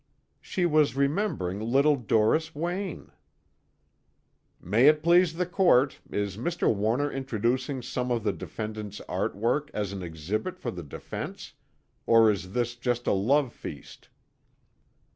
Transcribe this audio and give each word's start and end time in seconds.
"She 0.41 0.65
was 0.65 0.95
remembering 0.95 1.59
little 1.59 1.95
Doris 1.95 2.55
Wayne." 2.55 3.11
"May 4.59 4.87
it 4.87 5.03
please 5.03 5.33
the 5.33 5.45
Court, 5.45 5.99
is 6.09 6.37
Mr. 6.37 6.73
Warner 6.73 7.11
introducing 7.11 7.83
some 7.83 8.09
of 8.09 8.23
the 8.23 8.33
defendant's 8.33 8.99
art 9.01 9.35
work 9.35 9.69
as 9.75 9.91
an 9.93 10.01
exhibit 10.01 10.57
for 10.57 10.71
the 10.71 10.81
defense, 10.81 11.53
or 12.07 12.31
is 12.31 12.53
this 12.53 12.75
just 12.75 13.05
a 13.05 13.11
love 13.11 13.53
feast?" 13.53 14.09